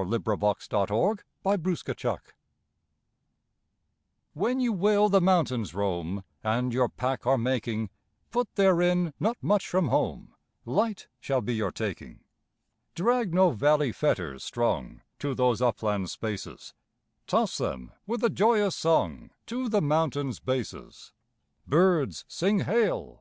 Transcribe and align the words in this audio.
MOUNTAIN 0.00 0.22
SONG 0.60 0.86
(FROM 0.86 1.18
A 1.44 1.50
HAPPY 1.50 1.92
BOY) 2.04 2.16
When 4.32 4.60
you 4.60 4.72
will 4.72 5.08
the 5.08 5.20
mountains 5.20 5.74
roam 5.74 6.22
And 6.44 6.72
your 6.72 6.88
pack 6.88 7.26
are 7.26 7.36
making, 7.36 7.90
Put 8.30 8.54
therein 8.54 9.12
not 9.18 9.38
much 9.42 9.66
from 9.68 9.88
home, 9.88 10.36
Light 10.64 11.08
shall 11.18 11.40
be 11.40 11.56
your 11.56 11.72
taking! 11.72 12.20
Drag 12.94 13.34
no 13.34 13.50
valley 13.50 13.90
fetters 13.90 14.44
strong 14.44 15.00
To 15.18 15.34
those 15.34 15.60
upland 15.60 16.10
spaces, 16.10 16.74
Toss 17.26 17.58
them 17.58 17.90
with 18.06 18.22
a 18.22 18.30
joyous 18.30 18.76
song 18.76 19.30
To 19.46 19.68
the 19.68 19.82
mountains' 19.82 20.38
bases! 20.38 21.12
Birds 21.66 22.24
sing 22.28 22.60
Hail! 22.60 23.16